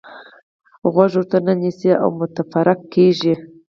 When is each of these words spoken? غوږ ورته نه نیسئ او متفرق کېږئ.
غوږ 0.93 1.13
ورته 1.17 1.37
نه 1.45 1.53
نیسئ 1.61 1.91
او 2.03 2.09
متفرق 2.19 2.79
کېږئ. 2.93 3.33